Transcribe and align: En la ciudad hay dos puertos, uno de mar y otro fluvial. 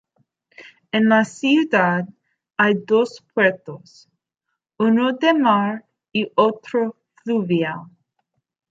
En 0.91 1.07
la 1.09 1.25
ciudad 1.25 2.09
hay 2.57 2.73
dos 2.87 3.23
puertos, 3.35 4.09
uno 4.79 5.13
de 5.13 5.35
mar 5.35 5.85
y 6.11 6.31
otro 6.33 6.97
fluvial. 7.23 7.85